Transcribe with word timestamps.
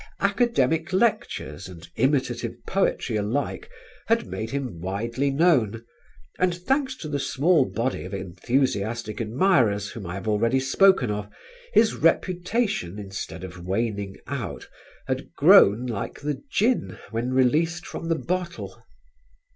Academic 0.19 0.91
lectures 0.93 1.69
and 1.69 1.87
imitative 1.95 2.55
poetry 2.65 3.17
alike 3.17 3.69
had 4.07 4.25
made 4.25 4.49
him 4.49 4.79
widely 4.81 5.29
known; 5.29 5.85
and, 6.39 6.55
thanks 6.55 6.95
to 6.97 7.07
the 7.07 7.19
small 7.19 7.65
body 7.65 8.03
of 8.03 8.11
enthusiastic 8.15 9.21
admirers 9.21 9.91
whom 9.91 10.07
I 10.07 10.15
have 10.15 10.27
already 10.27 10.59
spoken 10.59 11.11
of, 11.11 11.29
his 11.73 11.93
reputation 11.95 12.97
instead 12.97 13.43
of 13.43 13.63
waning 13.63 14.17
out 14.25 14.67
had 15.05 15.33
grown 15.35 15.85
like 15.85 16.21
the 16.21 16.41
Jinn 16.51 16.97
when 17.11 17.31
released 17.31 17.85
from 17.85 18.07
the 18.09 18.17
bottle. 18.17 18.83